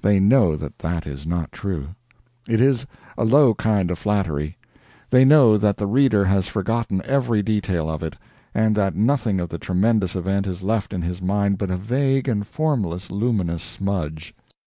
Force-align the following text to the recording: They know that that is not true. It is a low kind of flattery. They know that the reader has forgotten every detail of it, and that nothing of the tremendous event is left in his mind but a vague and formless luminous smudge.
They 0.00 0.18
know 0.18 0.56
that 0.56 0.78
that 0.78 1.06
is 1.06 1.26
not 1.26 1.52
true. 1.52 1.88
It 2.48 2.58
is 2.58 2.86
a 3.18 3.24
low 3.26 3.52
kind 3.52 3.90
of 3.90 3.98
flattery. 3.98 4.56
They 5.10 5.26
know 5.26 5.58
that 5.58 5.76
the 5.76 5.86
reader 5.86 6.24
has 6.24 6.46
forgotten 6.46 7.02
every 7.04 7.42
detail 7.42 7.90
of 7.90 8.02
it, 8.02 8.16
and 8.54 8.74
that 8.76 8.96
nothing 8.96 9.40
of 9.40 9.50
the 9.50 9.58
tremendous 9.58 10.16
event 10.16 10.46
is 10.46 10.62
left 10.62 10.94
in 10.94 11.02
his 11.02 11.20
mind 11.20 11.58
but 11.58 11.70
a 11.70 11.76
vague 11.76 12.28
and 12.30 12.46
formless 12.46 13.10
luminous 13.10 13.62
smudge. 13.62 14.34